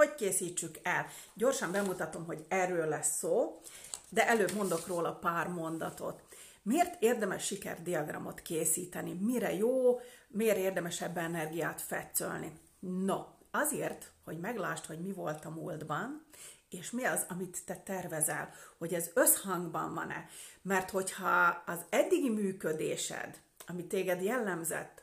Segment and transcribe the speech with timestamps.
[0.00, 1.06] hogy készítsük el?
[1.34, 3.60] Gyorsan bemutatom, hogy erről lesz szó,
[4.08, 6.22] de előbb mondok róla pár mondatot.
[6.62, 9.12] Miért érdemes sikerdiagramot készíteni?
[9.12, 10.00] Mire jó?
[10.28, 12.52] Miért érdemes ebben energiát fetszölni?
[12.78, 16.24] No, azért, hogy meglásd, hogy mi volt a múltban,
[16.70, 20.28] és mi az, amit te tervezel, hogy ez összhangban van-e.
[20.62, 24.99] Mert hogyha az eddigi működésed, ami téged jellemzett,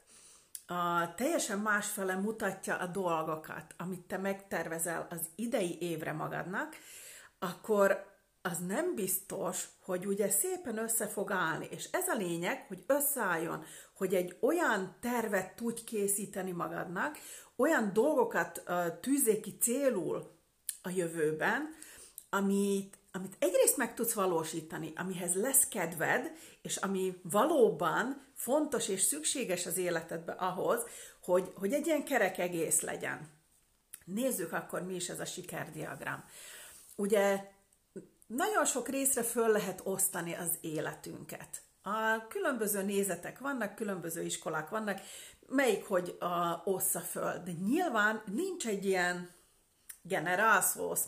[0.68, 6.76] a teljesen másfele mutatja a dolgokat, amit te megtervezel az idei évre magadnak,
[7.40, 11.68] akkor az nem biztos, hogy ugye szépen össze fog állni.
[11.72, 17.18] És ez a lényeg, hogy összeálljon, hogy egy olyan tervet tudj készíteni magadnak,
[17.56, 20.32] olyan dolgokat uh, tűzé ki célul
[20.82, 21.70] a jövőben,
[22.30, 26.32] amit, amit egyrészt meg tudsz valósítani, amihez lesz kedved,
[26.62, 30.82] és ami valóban fontos és szükséges az életedbe ahhoz,
[31.22, 33.30] hogy, hogy egy ilyen kerek egész legyen.
[34.06, 36.24] Nézzük akkor, mi is ez a sikerdiagram.
[36.96, 37.52] Ugye
[38.28, 41.62] nagyon sok részre föl lehet osztani az életünket.
[41.82, 45.02] A különböző nézetek vannak, különböző iskolák vannak,
[45.48, 47.38] melyik hogy a, ossza föl.
[47.44, 49.36] De nyilván nincs egy ilyen
[50.02, 51.06] generálszósz,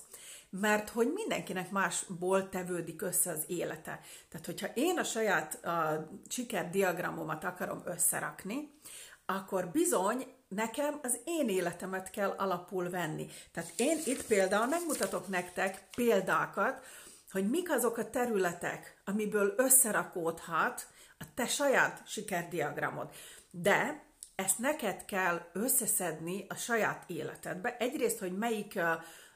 [0.50, 4.00] mert hogy mindenkinek másból tevődik össze az élete.
[4.30, 8.80] Tehát, hogyha én a saját a sikerdiagramomat akarom összerakni,
[9.26, 13.28] akkor bizony nekem az én életemet kell alapul venni.
[13.52, 16.86] Tehát én itt például megmutatok nektek példákat,
[17.32, 23.10] hogy mik azok a területek, amiből összerakódhat a te saját sikerdiagramod.
[23.52, 24.04] De
[24.36, 27.78] ezt neked kell összeszedni a saját életedbe.
[27.78, 28.80] Egyrészt, hogy melyik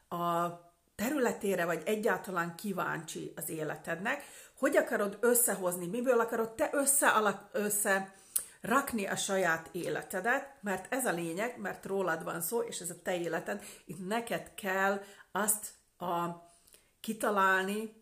[0.09, 4.23] a területére vagy egyáltalán kíváncsi az életednek,
[4.57, 8.13] hogy akarod összehozni, miből akarod te össze, alak, össze
[8.61, 13.01] rakni a saját életedet, mert ez a lényeg, mert rólad van szó, és ez a
[13.03, 16.25] te életed, itt neked kell azt a
[16.99, 18.01] kitalálni,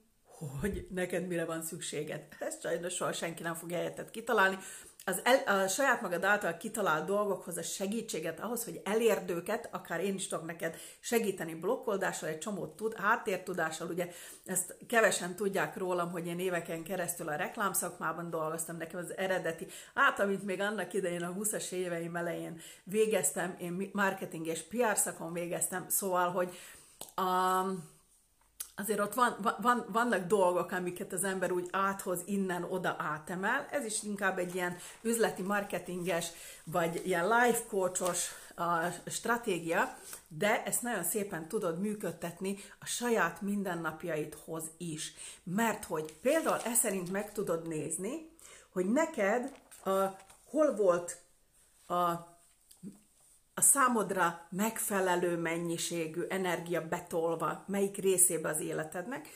[0.59, 2.27] hogy neked mire van szükséged.
[2.39, 4.57] Ezt sajnos soha senki nem fog helyettet kitalálni.
[5.05, 10.03] Az el, a saját magad által kitalált dolgokhoz a segítséget ahhoz, hogy elérd őket, akár
[10.03, 14.11] én is tudok neked segíteni blokkoldással, egy csomót tud, háttértudással, ugye
[14.45, 20.19] ezt kevesen tudják rólam, hogy én éveken keresztül a reklámszakmában dolgoztam, nekem az eredeti, hát
[20.19, 25.85] amit még annak idején a 20-as éveim elején végeztem, én marketing és PR szakon végeztem,
[25.89, 26.57] szóval, hogy
[27.15, 27.61] a,
[28.81, 33.67] azért ott van, van, vannak dolgok, amiket az ember úgy áthoz, innen oda átemel.
[33.71, 36.27] Ez is inkább egy ilyen üzleti marketinges,
[36.63, 39.97] vagy ilyen life coachos a stratégia,
[40.27, 45.13] de ezt nagyon szépen tudod működtetni a saját mindennapjaidhoz is.
[45.43, 48.29] Mert hogy például e szerint meg tudod nézni,
[48.69, 49.51] hogy neked
[49.83, 49.89] a,
[50.49, 51.17] hol volt
[51.87, 52.30] a
[53.61, 59.27] a számodra megfelelő mennyiségű energia betolva melyik részébe az életednek,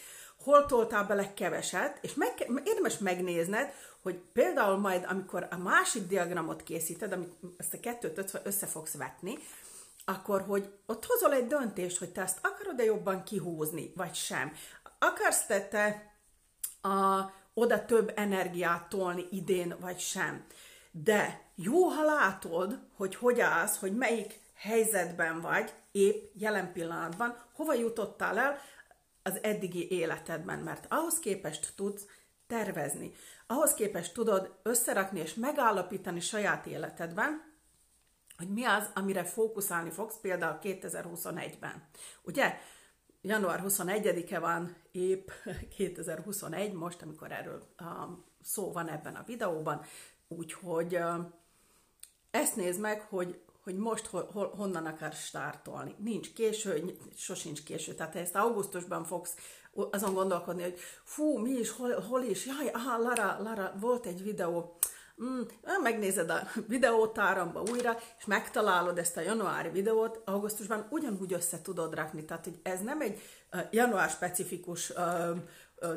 [0.44, 6.64] hol toltál bele keveset, és meg, érdemes megnézned, hogy például majd, amikor a másik diagramot
[6.64, 9.38] készíted, amit ezt a kettőt össze fogsz vetni,
[10.06, 14.54] akkor, hogy ott hozol egy döntést, hogy te ezt akarod-e jobban kihúzni, vagy sem.
[15.00, 16.14] Akarsz te, te
[16.90, 20.46] a, oda több energiát tolni idén, vagy sem.
[21.04, 27.74] De jó, ha látod, hogy hogy állsz, hogy melyik helyzetben vagy, épp jelen pillanatban, hova
[27.74, 28.58] jutottál el
[29.24, 32.06] az eddigi életedben, mert ahhoz képest tudsz
[32.48, 33.12] tervezni.
[33.48, 37.54] Ahhoz képest tudod összerakni és megállapítani saját életedben,
[38.38, 41.88] hogy mi az, amire fókuszálni fogsz például 2021-ben.
[42.24, 42.58] Ugye?
[43.22, 45.30] Január 21-e van épp
[45.78, 47.64] 2021, most, amikor erről
[48.42, 49.86] szó van ebben a videóban,
[50.28, 51.00] úgyhogy
[52.32, 55.96] ezt nézd meg, hogy, hogy most hol, hol, honnan akar startolni.
[56.00, 57.94] Nincs késő, sosincs késő.
[57.94, 59.36] Tehát te ezt augusztusban fogsz
[59.92, 64.24] azon gondolkodni, hogy fú, mi is, hol, hol is, jaj, aha, Lara, Lara, volt egy
[64.24, 64.78] videó,
[65.24, 65.42] mm,
[65.82, 72.26] megnézed a videótáramba újra, és megtalálod ezt a januári videót, augusztusban ugyanúgy össze tudod rakni.
[72.26, 73.22] Tehát, hogy ez nem egy
[73.54, 75.38] uh, január specifikus uh,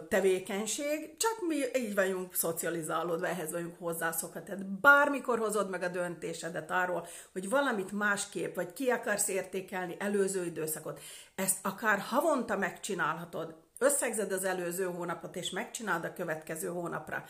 [0.08, 4.42] tevékenység, csak mi így vagyunk szocializálódva, ehhez vagyunk hozzászokva.
[4.42, 10.44] Tehát bármikor hozod meg a döntésedet arról, hogy valamit másképp, vagy ki akarsz értékelni előző
[10.44, 11.00] időszakot,
[11.34, 17.24] ezt akár havonta megcsinálhatod, összegzed az előző hónapot, és megcsinálod a következő hónapra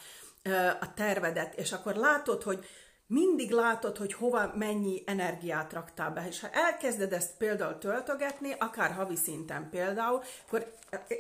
[0.80, 2.64] a tervedet, és akkor látod, hogy
[3.08, 6.26] mindig látod, hogy hova mennyi energiát raktál be.
[6.28, 10.72] És ha elkezded ezt például töltögetni, akár havi szinten például, akkor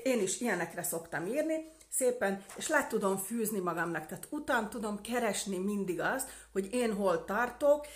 [0.02, 4.06] én is ilyenekre szoktam írni, szépen, és le tudom fűzni magamnak.
[4.06, 7.86] Tehát után tudom keresni mindig azt, hogy én hol tartok,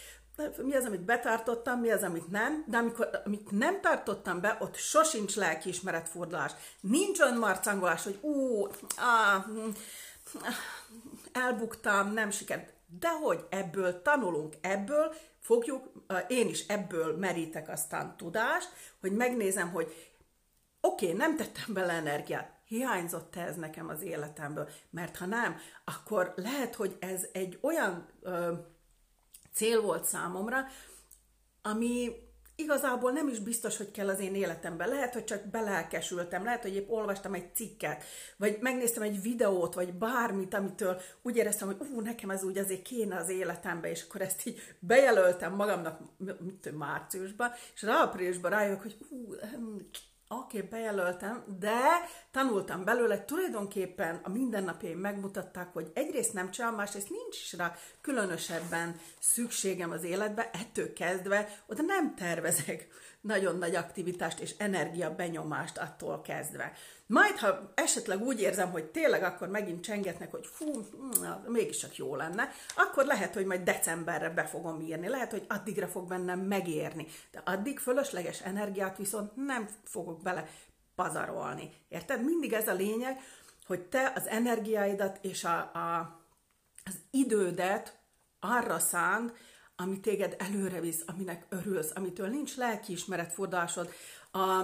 [0.63, 4.77] mi az, amit betartottam, mi az, amit nem, de amikor, amit nem tartottam be, ott
[4.77, 6.53] sosincs lelkiismeretfordulás.
[6.81, 8.67] Nincs olyan marcangolás, hogy ú,
[8.97, 9.47] á,
[11.33, 12.73] elbuktam, nem sikerült.
[12.99, 15.93] De hogy ebből tanulunk, ebből fogjuk,
[16.29, 18.69] én is ebből merítek aztán tudást,
[19.01, 20.13] hogy megnézem, hogy
[20.81, 26.33] oké, okay, nem tettem bele energiát, hiányzott ez nekem az életemből, mert ha nem, akkor
[26.37, 28.53] lehet, hogy ez egy olyan ö,
[29.53, 30.67] cél volt számomra,
[31.63, 32.13] ami
[32.55, 34.89] igazából nem is biztos, hogy kell az én életemben.
[34.89, 38.05] Lehet, hogy csak belelkesültem, lehet, hogy épp olvastam egy cikket,
[38.37, 42.83] vagy megnéztem egy videót, vagy bármit, amitől úgy éreztem, hogy ú, nekem ez úgy azért
[42.83, 48.97] kéne az életembe, és akkor ezt így bejelöltem magamnak, mit márciusban, és áprilisban rájövök, hogy
[49.11, 49.35] ú,
[50.41, 51.81] Oké, okay, bejelöltem, de
[52.33, 59.01] tanultam belőle, tulajdonképpen a mindennapjaim megmutatták, hogy egyrészt nem csinálom, másrészt nincs is rá különösebben
[59.19, 62.89] szükségem az életbe, ettől kezdve oda nem tervezek
[63.23, 66.73] nagyon nagy aktivitást és energia benyomást attól kezdve.
[67.07, 70.87] Majd, ha esetleg úgy érzem, hogy tényleg akkor megint csengetnek, hogy fú,
[71.47, 75.89] mégis csak jó lenne, akkor lehet, hogy majd decemberre be fogom írni, lehet, hogy addigra
[75.89, 80.49] fog bennem megérni, de addig fölösleges energiát viszont nem fogok bele
[81.03, 81.71] pazarolni.
[81.89, 82.25] Érted?
[82.25, 83.21] Mindig ez a lényeg,
[83.67, 86.21] hogy te az energiáidat és a, a,
[86.85, 87.99] az idődet
[88.41, 89.33] arra szánd,
[89.77, 93.91] ami téged előre visz, aminek örülsz, amitől nincs lelkiismeretfordulásod,
[94.33, 94.63] a,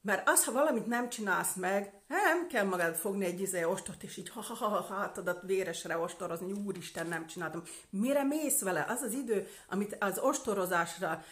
[0.00, 4.16] mert az, ha valamit nem csinálsz meg, nem kell magad fogni egy izé ostort, és
[4.16, 7.62] így ha, ha, ha, ha hátadat véresre ostorozni, úristen, nem csináltam.
[7.90, 8.84] Mire mész vele?
[8.88, 11.22] Az az idő, amit az ostorozásra,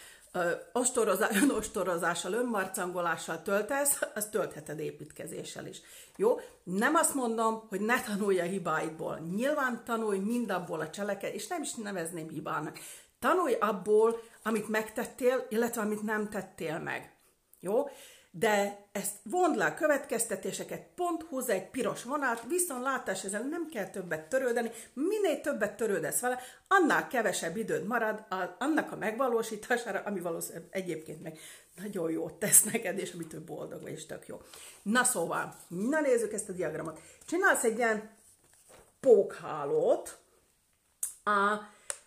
[0.73, 5.81] ostorozá, önostorozással, önmarcangolással töltesz, azt töltheted építkezéssel is.
[6.17, 6.41] Jó?
[6.63, 9.19] Nem azt mondom, hogy ne tanulj a hibáidból.
[9.19, 12.79] Nyilván tanulj mindabból a cseleket, és nem is nevezném hibának.
[13.19, 17.17] Tanulj abból, amit megtettél, illetve amit nem tettél meg.
[17.61, 17.85] Jó?
[18.39, 23.69] De ezt vond le a következtetéseket, pont húzza egy piros vonát, viszont látás ezzel nem
[23.69, 30.03] kell többet törődeni, minél többet törődesz vele, annál kevesebb időd marad a, annak a megvalósítására,
[30.05, 31.39] ami valószínűleg egyébként meg
[31.77, 34.41] nagyon jót tesz neked, és amitől boldog vagy, és tök jó.
[34.83, 37.01] Na szóval, na nézzük ezt a diagramot.
[37.27, 38.11] Csinálsz egy ilyen
[39.01, 40.19] pókhálót,
[41.25, 41.61] a,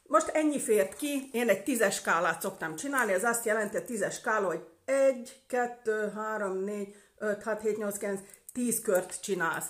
[0.04, 4.16] most ennyi fért ki, én egy tízes skálát szoktam csinálni, ez azt jelenti, a tízes
[4.16, 8.20] skála, hogy 1, 2, 3, 4, 5, 6, 7, 8, 9,
[8.54, 9.68] 10 kört csinálsz.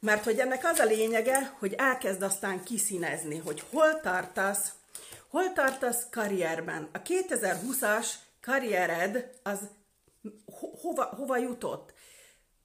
[0.00, 4.72] Mert hogy ennek az a lényege, hogy elkezd aztán kiszínezni, hogy hol tartasz,
[5.28, 6.88] hol tartasz karrierben.
[6.92, 8.06] A 2020-as
[8.40, 9.58] karriered az
[10.60, 11.92] ho- hova, hova jutott?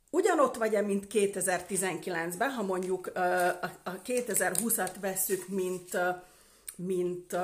[0.09, 3.07] Ugyanott vagy-e, mint 2019-ben, ha mondjuk
[3.83, 5.97] a 2020-at vesszük, mint,
[6.75, 7.35] mint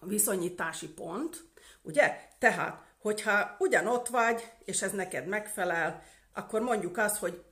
[0.00, 1.44] viszonyítási pont,
[1.82, 2.28] ugye?
[2.38, 6.02] Tehát hogyha ugyanott vagy, és ez neked megfelel,
[6.34, 7.44] akkor mondjuk azt, hogy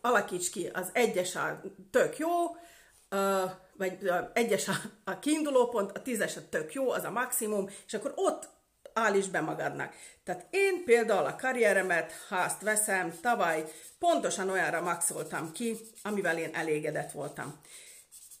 [0.00, 1.60] alakíts ki, az egyes a
[1.90, 2.28] tök jó,
[3.76, 4.74] vagy egyes a,
[5.04, 8.48] a kiinduló pont, a tízes a tök jó, az a maximum, és akkor ott
[8.92, 9.94] állíts be magadnak.
[10.24, 13.64] Tehát én például a karrieremet, ha azt veszem, tavaly
[13.98, 17.60] pontosan olyanra maxoltam ki, amivel én elégedett voltam.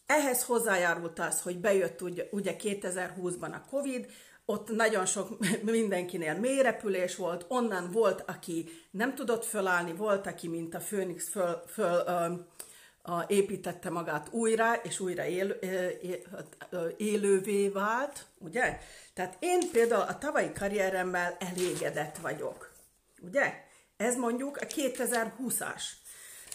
[0.06, 4.10] Ehhez hozzájárult az, hogy bejött ugye, ugye 2020-ban a Covid,
[4.44, 10.74] ott nagyon sok mindenkinél mélyrepülés volt, onnan volt, aki nem tudott fölállni, volt, aki, mint
[10.74, 12.32] a Főnix, föl, föl ö,
[13.04, 15.56] ö, építette magát újra, és újra él,
[16.70, 18.78] ö, élővé vált, ugye?
[19.14, 22.72] Tehát én például a tavalyi karrieremmel elégedett vagyok,
[23.20, 23.52] ugye?
[23.96, 25.82] Ez mondjuk a 2020-as.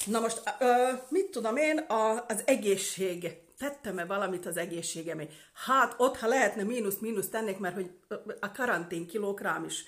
[0.06, 5.28] Na most, ö, mit tudom én, a, az egészség tettem-e valamit az egészségemé?
[5.54, 7.92] Hát ott, ha lehetne mínusz-mínusz tennék, mert hogy
[8.40, 9.84] a karantén kilók rám is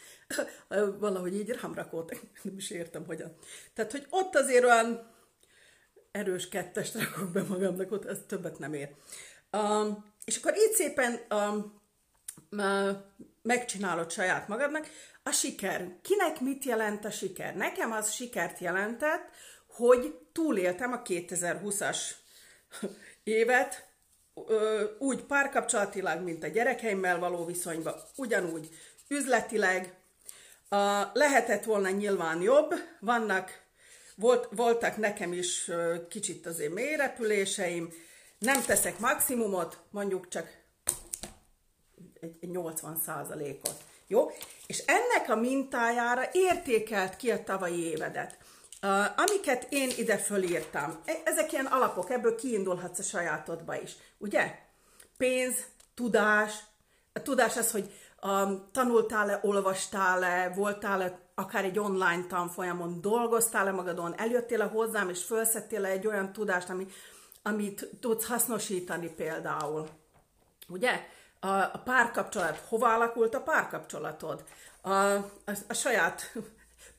[0.99, 2.11] valahogy így rám rakott.
[2.43, 3.35] Nem is értem, hogyan.
[3.73, 5.11] Tehát, hogy ott azért olyan
[6.11, 8.89] erős kettest rakok be magamnak, ott ez többet nem ér.
[9.51, 11.81] Um, és akkor így szépen um,
[13.41, 14.87] megcsinálod saját magadnak.
[15.23, 15.95] A siker.
[16.01, 17.55] Kinek mit jelent a siker?
[17.55, 19.29] Nekem az sikert jelentett,
[19.67, 21.97] hogy túléltem a 2020-as
[23.23, 23.87] évet,
[24.97, 28.69] úgy párkapcsolatilag, mint a gyerekeimmel való viszonyban, ugyanúgy
[29.07, 29.93] üzletileg.
[31.13, 33.61] Lehetett volna nyilván jobb, vannak,
[34.15, 35.71] volt, voltak nekem is
[36.09, 37.93] kicsit azért mélyrepüléseim,
[38.39, 40.57] nem teszek maximumot, mondjuk csak
[42.19, 43.83] egy, egy 80 százalékot.
[44.07, 44.31] Jó?
[44.67, 48.37] És ennek a mintájára értékelt ki a tavalyi évedet.
[48.81, 54.59] Uh, amiket én ide fölírtam, e, ezek ilyen alapok, ebből kiindulhatsz a sajátodba is, ugye?
[55.17, 55.55] Pénz,
[55.93, 56.53] tudás,
[57.13, 64.65] a tudás az, hogy um, tanultál-e, olvastál-e, voltál-e akár egy online tanfolyamon, dolgoztál-e magadon, eljöttél-e
[64.65, 66.87] hozzám, és felszettél-e egy olyan tudást, ami,
[67.43, 69.87] amit tudsz hasznosítani például.
[70.67, 71.07] Ugye?
[71.39, 74.43] A, a párkapcsolat, hova alakult a párkapcsolatod?
[74.81, 75.23] A, a,
[75.67, 76.31] a saját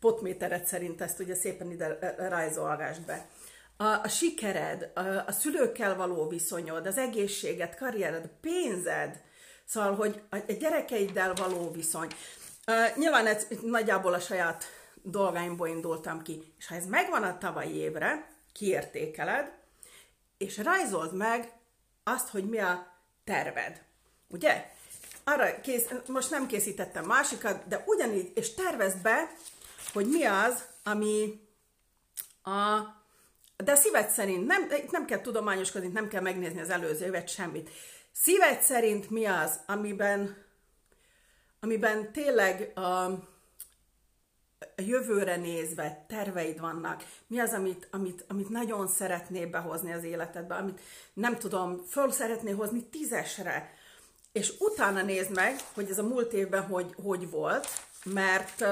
[0.01, 3.29] potméteret szerint ezt ugye szépen ide rajzolgást be.
[3.77, 9.21] A, a sikered, a, a szülőkkel való viszonyod, az egészséged, karriered, pénzed,
[9.65, 12.09] szóval, hogy a, a gyerekeiddel való viszony.
[12.67, 14.65] Uh, nyilván ez nagyjából a saját
[15.03, 16.55] dolgaimból indultam ki.
[16.59, 19.53] És ha ez megvan a tavalyi évre, kiértékeled,
[20.39, 21.53] és rajzold meg
[22.05, 22.87] azt, hogy mi a
[23.25, 23.83] terved.
[24.29, 24.71] Ugye?
[25.25, 29.31] Arra kész, most nem készítettem másikat, de ugyanígy, és tervezd be,
[29.93, 31.41] hogy mi az, ami
[32.43, 32.81] a,
[33.57, 37.71] de szíved szerint, nem, nem kell tudományoskodni, nem kell megnézni az előző évet, semmit.
[38.13, 40.37] Szíved szerint mi az, amiben,
[41.61, 43.05] amiben tényleg a,
[44.77, 50.55] a jövőre nézve terveid vannak, mi az, amit, amit, amit nagyon szeretnél behozni az életedbe,
[50.55, 50.81] amit
[51.13, 53.75] nem tudom, föl szeretné hozni tízesre,
[54.33, 57.69] és utána nézd meg, hogy ez a múlt évben hogy, hogy volt,
[58.05, 58.65] mert,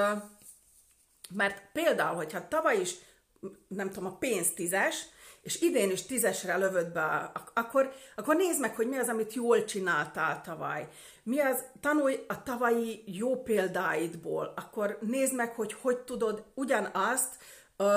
[1.35, 2.95] mert például, hogyha tavaly is,
[3.69, 5.07] nem tudom, a pénz tízes,
[5.43, 9.65] és idén is tízesre lövöd be, akkor, akkor nézd meg, hogy mi az, amit jól
[9.65, 10.89] csináltál tavaly.
[11.23, 17.35] Mi az, tanulj a tavalyi jó példáidból, akkor nézd meg, hogy hogy tudod ugyanazt
[17.79, 17.89] uh,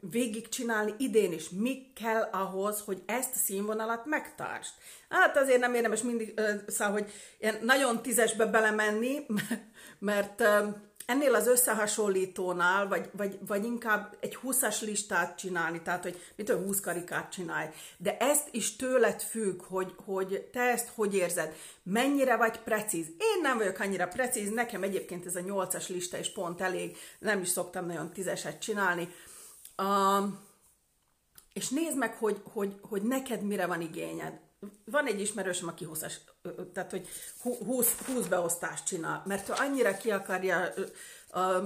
[0.00, 1.48] végigcsinálni idén is.
[1.48, 4.72] Mi kell ahhoz, hogy ezt a színvonalat megtartsd?
[5.08, 9.26] Hát azért nem érdemes mindig, uh, szóval, hogy ilyen nagyon tízesbe belemenni,
[9.98, 10.74] mert uh,
[11.06, 16.64] ennél az összehasonlítónál, vagy, vagy, vagy inkább egy 20-as listát csinálni, tehát hogy mit tudom,
[16.64, 17.68] 20 karikát csinálj.
[17.96, 21.56] De ezt is tőled függ, hogy, hogy te ezt hogy érzed.
[21.82, 23.06] Mennyire vagy precíz.
[23.06, 27.40] Én nem vagyok annyira precíz, nekem egyébként ez a 8-as lista is pont elég, nem
[27.40, 29.08] is szoktam nagyon tízeset csinálni.
[29.78, 30.32] Uh,
[31.52, 34.43] és nézd meg, hogy, hogy, hogy neked mire van igényed
[34.84, 36.04] van egy ismerősöm, aki 20
[36.72, 37.08] tehát hogy
[37.42, 40.72] 20, 20 beosztást csinál, mert ő annyira ki akarja
[41.32, 41.64] uh,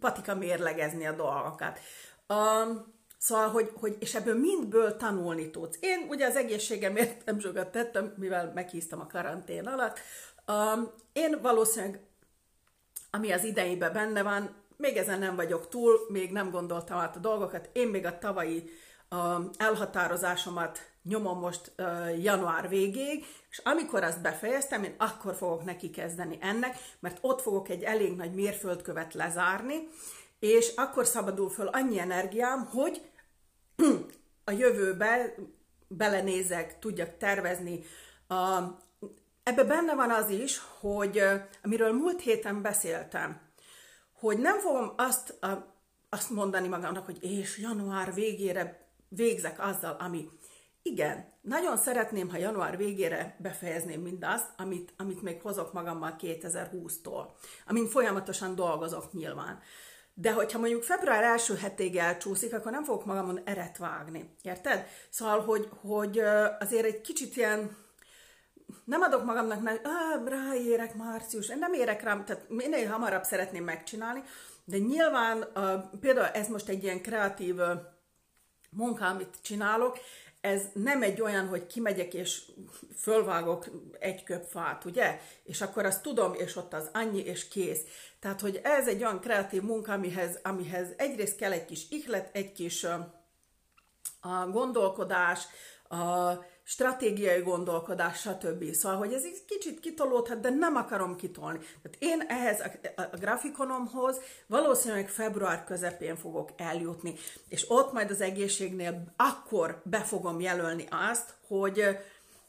[0.00, 1.80] patika mérlegezni a dolgokat.
[2.28, 5.76] Um, Szóval, hogy, hogy, és ebből mindből tanulni tudsz.
[5.80, 9.98] Én ugye az egészségemért nem sokat tettem, mivel meghíztam a karantén alatt.
[10.46, 12.00] Um, én valószínűleg,
[13.10, 17.20] ami az idejében benne van, még ezen nem vagyok túl, még nem gondoltam át a
[17.20, 17.68] dolgokat.
[17.72, 18.70] Én még a tavalyi
[19.56, 21.72] elhatározásomat nyomom most
[22.18, 27.68] január végéig, és amikor azt befejeztem, én akkor fogok neki kezdeni ennek, mert ott fogok
[27.68, 29.88] egy elég nagy mérföldkövet lezárni,
[30.38, 33.02] és akkor szabadul föl annyi energiám, hogy
[34.44, 35.34] a jövőbe
[35.88, 37.84] belenézek, tudjak tervezni.
[39.42, 41.22] Ebbe benne van az is, hogy
[41.62, 43.40] amiről múlt héten beszéltem,
[44.12, 45.38] hogy nem fogom azt,
[46.08, 50.28] azt mondani magamnak, hogy és január végére végzek azzal, ami
[50.82, 57.24] igen, nagyon szeretném, ha január végére befejezném mindazt, amit, amit még hozok magammal 2020-tól,
[57.66, 59.60] amin folyamatosan dolgozok nyilván.
[60.14, 64.34] De hogyha mondjuk február első hetéig elcsúszik, akkor nem fogok magamon eret vágni.
[64.42, 64.86] Érted?
[65.08, 66.18] Szóval, hogy, hogy
[66.58, 67.76] azért egy kicsit ilyen
[68.84, 69.80] nem adok magamnak, hogy
[70.24, 74.22] ráérek március, én nem érek rám, tehát minél hamarabb szeretném megcsinálni,
[74.64, 75.44] de nyilván
[76.00, 77.56] például ez most egy ilyen kreatív
[78.70, 79.98] munka, amit csinálok,
[80.40, 82.42] ez nem egy olyan, hogy kimegyek és
[82.96, 83.66] fölvágok
[83.98, 85.20] egy köp fát, ugye?
[85.44, 87.80] És akkor azt tudom, és ott az annyi, és kész.
[88.20, 92.52] Tehát, hogy ez egy olyan kreatív munka, amihez, amihez egyrészt kell egy kis ihlet, egy
[92.52, 92.84] kis
[94.20, 95.44] a gondolkodás,
[95.88, 96.32] a
[96.68, 98.72] stratégiai gondolkodás, stb.
[98.72, 101.58] Szóval, hogy ez egy kicsit kitolódhat, de nem akarom kitolni.
[101.58, 107.14] Tehát én ehhez a, a grafikonomhoz valószínűleg február közepén fogok eljutni,
[107.48, 111.98] és ott majd az egészségnél akkor be fogom jelölni azt, hogy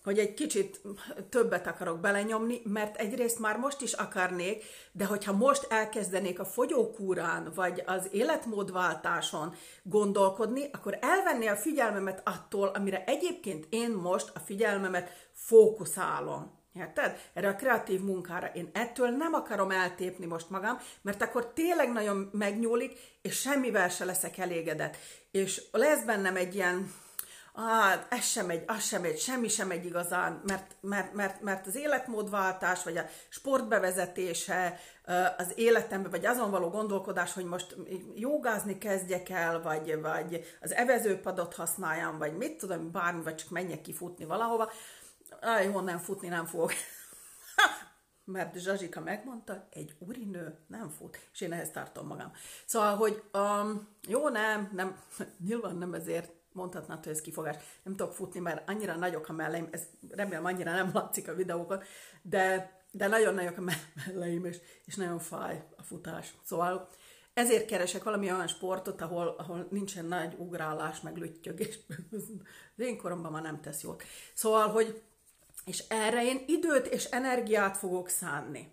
[0.04, 0.82] hogy egy kicsit
[1.30, 7.52] többet akarok belenyomni, mert egyrészt már most is akarnék, de hogyha most elkezdenék a fogyókúrán,
[7.56, 15.30] vagy az életmódváltáson gondolkodni, akkor elvenné a figyelmemet attól, amire egyébként én most a figyelmemet
[15.34, 16.58] fókuszálom.
[16.74, 17.18] Érted?
[17.34, 18.48] Erre a kreatív munkára.
[18.48, 24.06] Én ettől nem akarom eltépni most magam, mert akkor tényleg nagyon megnyúlik, és semmivel se
[24.06, 24.98] leszek elégedett.
[25.32, 26.92] És lesz bennem egy ilyen
[27.60, 31.68] ah, ez sem megy, az sem megy, semmi sem megy igazán, mert, mert, mert, mert
[31.68, 34.80] az életmódváltás, vagy a sportbevezetése
[35.38, 37.76] az életembe, vagy azon való gondolkodás, hogy most
[38.16, 43.82] jogázni kezdjek el, vagy, vagy az evezőpadot használjam, vagy mit tudom, bármi, vagy csak menjek
[43.82, 44.72] kifutni valahova,
[45.42, 46.74] ah, jó, nem futni nem fogok.
[48.24, 52.32] mert Zsazsika megmondta, egy urinő nem fut, és én ehhez tartom magam.
[52.66, 55.00] Szóval, hogy um, jó, nem, nem,
[55.48, 57.56] nyilván nem ezért mondhatnád, hogy ez kifogás.
[57.84, 61.82] Nem tudok futni, mert annyira nagyok a melleim, ez remélem annyira nem látszik a videókon,
[62.22, 63.64] de, de nagyon nagyok a
[64.06, 66.34] melleim, és, és nagyon fáj a futás.
[66.44, 66.90] Szóval
[67.34, 71.80] ezért keresek valami olyan sportot, ahol, ahol nincsen nagy ugrálás, meg lüttyögés.
[72.78, 73.96] Az én koromban már nem tesz jól.
[74.34, 75.02] Szóval, hogy
[75.66, 78.72] és erre én időt és energiát fogok szánni,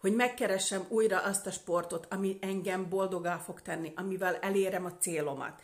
[0.00, 5.62] hogy megkeressem újra azt a sportot, ami engem boldogá fog tenni, amivel elérem a célomat.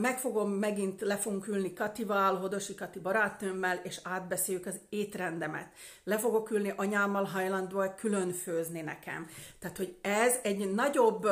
[0.00, 5.72] Meg fogom megint, le fogunk ülni Katival, Hodosi Kati barátnőmmel, és átbeszéljük az étrendemet.
[6.04, 9.28] Le fogok ülni anyámmal hajlandó külön főzni nekem.
[9.58, 11.24] Tehát, hogy ez egy nagyobb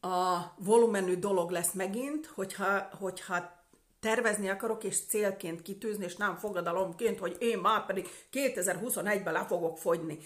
[0.00, 3.58] a volumenű dolog lesz megint, hogyha, hogyha
[4.00, 9.78] tervezni akarok, és célként kitűzni, és nem fogadalomként, hogy én már pedig 2021-ben le fogok
[9.78, 10.18] fogyni.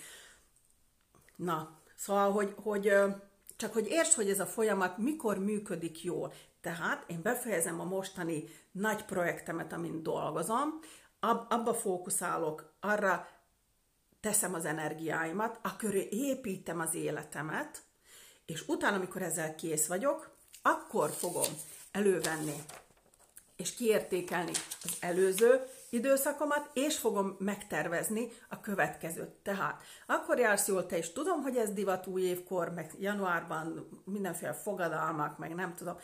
[1.36, 2.92] Na, szóval, hogy, hogy
[3.56, 6.32] csak hogy értsd, hogy ez a folyamat mikor működik jól.
[6.60, 10.80] Tehát én befejezem a mostani nagy projektemet, amin dolgozom,
[11.20, 13.28] ab, abba fókuszálok, arra
[14.20, 17.82] teszem az energiáimat, a köré építem az életemet,
[18.46, 21.52] és utána, amikor ezzel kész vagyok, akkor fogom
[21.92, 22.64] elővenni
[23.56, 29.30] és kiértékelni az előző időszakomat, és fogom megtervezni a következőt.
[29.30, 31.12] Tehát akkor jársz jól te is.
[31.12, 35.96] Tudom, hogy ez divat új évkor, meg januárban mindenféle fogadalmak, meg nem tudom.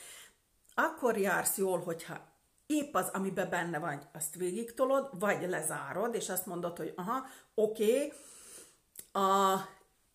[0.75, 2.28] Akkor jársz jól, hogyha
[2.66, 7.94] épp az, amiben benne vagy, azt végigtolod, vagy lezárod, és azt mondod, hogy aha, oké,
[7.94, 8.12] okay,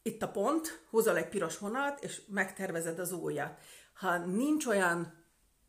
[0.01, 3.60] itt a pont, húzol egy piros vonalat, és megtervezed az újat.
[3.94, 5.24] Ha nincs olyan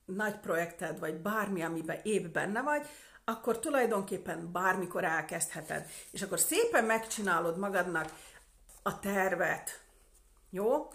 [0.04, 2.86] nagy projekted, vagy bármi, amiben épp benne vagy,
[3.28, 5.86] akkor tulajdonképpen bármikor elkezdheted.
[6.10, 8.12] És akkor szépen megcsinálod magadnak
[8.82, 9.80] a tervet.
[10.50, 10.92] Jó?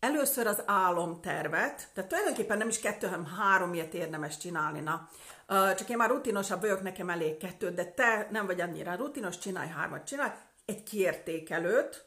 [0.00, 4.80] Először az álomtervet, tehát tulajdonképpen nem is kettő, hanem három ilyet érdemes csinálni.
[4.80, 5.08] Na,
[5.48, 9.68] csak én már rutinosabb vagyok, nekem elég kettő, de te nem vagy annyira rutinos, csinálj
[9.68, 10.30] hármat, csinálj
[10.64, 12.04] egy kiértékelőt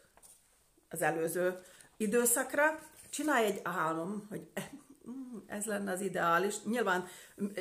[0.89, 1.63] az előző
[1.97, 4.47] időszakra, csinálj egy álom, hogy
[5.47, 6.63] ez lenne az ideális.
[6.63, 7.07] Nyilván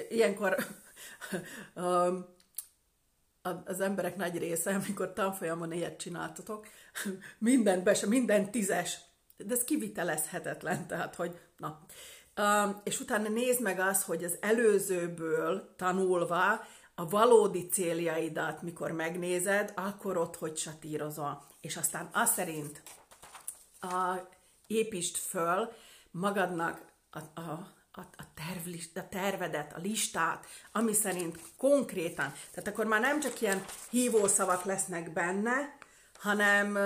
[0.08, 0.56] ilyenkor
[3.64, 6.66] az emberek nagy része, amikor tanfolyamon ilyet csináltatok,
[7.38, 8.98] minden be, minden tízes,
[9.36, 11.86] de ez kivitelezhetetlen, tehát hogy na.
[12.84, 16.60] És utána nézd meg azt, hogy az előzőből tanulva
[16.94, 21.46] a valódi céljaidat, mikor megnézed, akkor ott hogy satírozol.
[21.60, 22.82] És aztán azt szerint
[23.80, 24.18] a,
[24.66, 25.72] építsd föl
[26.10, 32.86] magadnak a, a, a, a, tervlist, a tervedet, a listát, ami szerint konkrétan, tehát akkor
[32.86, 35.76] már nem csak ilyen hívószavak lesznek benne,
[36.18, 36.78] hanem,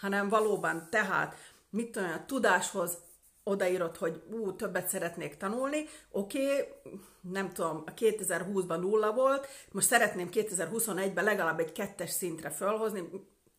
[0.00, 1.36] hanem valóban, tehát
[1.70, 2.98] mit tudom, a tudáshoz
[3.42, 6.72] odaírod, hogy ú, többet szeretnék tanulni, oké, okay,
[7.20, 13.10] nem tudom, a 2020-ban nulla volt, most szeretném 2021-ben legalább egy kettes szintre fölhozni,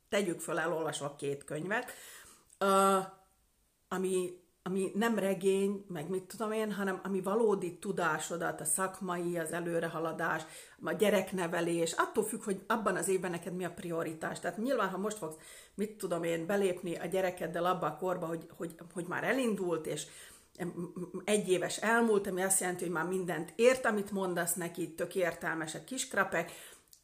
[0.09, 1.91] tegyük föl, elolvasva két könyvet,
[3.87, 4.39] ami
[4.69, 10.43] ami nem regény, meg mit tudom én, hanem ami valódi tudásodat, a szakmai, az előrehaladás,
[10.83, 14.39] a gyereknevelés, attól függ, hogy abban az évben neked mi a prioritás.
[14.39, 15.35] Tehát nyilván, ha most fogsz,
[15.75, 20.05] mit tudom én, belépni a gyerekeddel abba a korba, hogy, hogy, hogy már elindult, és
[21.23, 25.83] egy éves elmúlt, ami azt jelenti, hogy már mindent ért, amit mondasz neki, tök értelmesek
[25.83, 26.51] kiskrapek,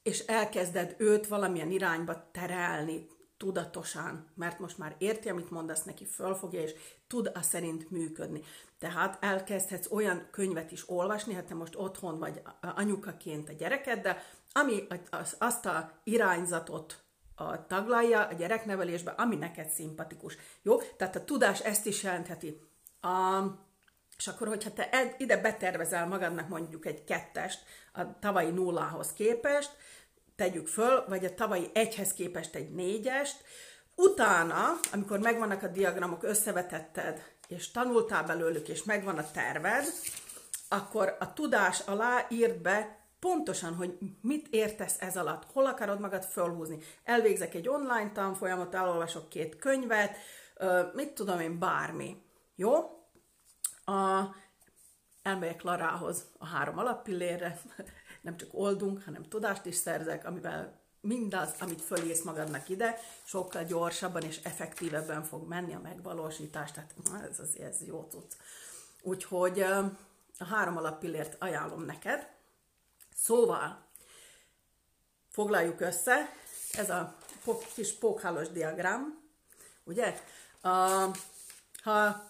[0.04, 3.08] és elkezded őt valamilyen irányba terelni,
[3.46, 6.74] tudatosan, mert most már érti, amit mondasz neki, fölfogja, és
[7.08, 8.42] tud a szerint működni.
[8.80, 14.18] Tehát elkezdhetsz olyan könyvet is olvasni, hát te most otthon vagy anyukaként a gyerekeddel,
[14.52, 14.88] ami
[15.38, 17.04] azt a irányzatot
[17.36, 20.38] a taglalja a gyereknevelésbe, ami neked szimpatikus.
[20.62, 20.78] Jó?
[20.98, 22.62] Tehát a tudás ezt is jelentheti.
[23.02, 23.44] A,
[24.18, 29.76] és akkor, hogyha te ed, ide betervezel magadnak mondjuk egy kettest a tavalyi nullához képest,
[30.36, 33.44] tegyük föl, vagy a tavalyi egyhez képest egy négyest,
[33.96, 39.86] utána, amikor megvannak a diagramok, összevetetted, és tanultál belőlük, és megvan a terved,
[40.70, 46.24] akkor a tudás alá írd be pontosan, hogy mit értesz ez alatt, hol akarod magad
[46.24, 46.78] fölhúzni.
[47.04, 50.18] Elvégzek egy online tanfolyamot, elolvasok két könyvet,
[50.94, 52.22] mit tudom én, bármi.
[52.56, 52.74] Jó?
[53.86, 54.26] A,
[55.24, 57.60] elmegyek Larához a három alappillérre,
[58.26, 64.22] nem csak oldunk, hanem tudást is szerzek, amivel mindaz, amit fölírsz magadnak ide, sokkal gyorsabban
[64.24, 66.94] és effektívebben fog menni a megvalósítás, tehát
[67.30, 68.38] ez az ez jó tudsz.
[69.02, 69.62] Úgyhogy
[70.38, 72.30] a három alappillért ajánlom neked.
[73.16, 73.86] Szóval,
[75.30, 76.30] foglaljuk össze,
[76.72, 77.16] ez a
[77.74, 79.24] kis pókhálós diagram,
[79.84, 80.22] ugye?
[81.84, 82.24] Ha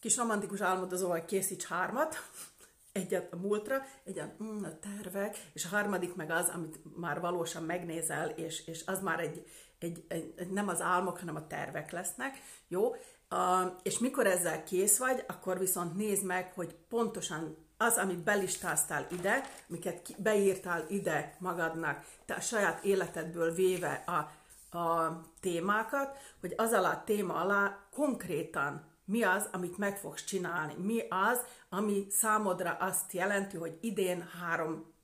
[0.00, 2.16] kis romantikus álmodozóval készíts hármat,
[2.92, 7.62] egyet a múltra, egyet mm, a tervek, és a harmadik meg az, amit már valósan
[7.62, 9.46] megnézel, és, és az már egy,
[9.78, 12.36] egy, egy, nem az álmok, hanem a tervek lesznek,
[12.68, 12.94] jó?
[13.30, 19.06] Uh, és mikor ezzel kész vagy, akkor viszont nézd meg, hogy pontosan az, amit belistáztál
[19.10, 24.30] ide, amiket beírtál ide magadnak, te a saját életedből véve a,
[24.78, 30.74] a témákat, hogy az alá a téma alá konkrétan mi az, amit meg fogsz csinálni,
[30.74, 34.94] mi az, ami számodra azt jelenti, hogy idén három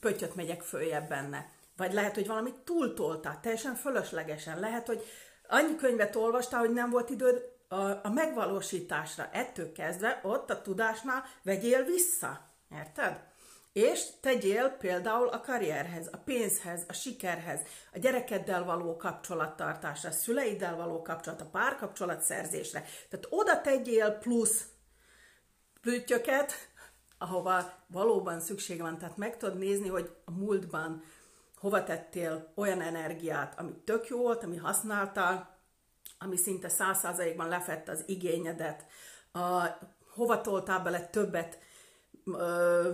[0.00, 1.50] pöttyöt megyek följebb benne.
[1.76, 4.60] Vagy lehet, hogy valamit túltoltál, teljesen fölöslegesen.
[4.60, 5.04] Lehet, hogy
[5.48, 9.28] annyi könyvet olvastál, hogy nem volt időd a, a megvalósításra.
[9.32, 12.50] Ettől kezdve ott a tudásnál vegyél vissza.
[12.70, 13.31] Érted?
[13.72, 17.60] És tegyél például a karrierhez, a pénzhez, a sikerhez,
[17.92, 22.84] a gyerekeddel való kapcsolattartásra, a szüleiddel való kapcsolat, a párkapcsolatszerzésre.
[23.08, 24.66] Tehát oda tegyél plusz
[25.80, 26.52] plüttyöket,
[27.18, 28.98] ahova valóban szükség van.
[28.98, 31.02] Tehát meg tudod nézni, hogy a múltban
[31.56, 35.58] hova tettél olyan energiát, ami tök jó volt, ami használtál,
[36.18, 38.86] ami szinte száz százalékban lefette az igényedet,
[39.32, 39.66] a,
[40.14, 41.58] hova toltál bele többet,
[42.24, 42.90] ö,